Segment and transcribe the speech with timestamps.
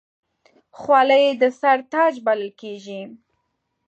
[0.79, 3.01] خولۍ د سر تاج بلل کېږي.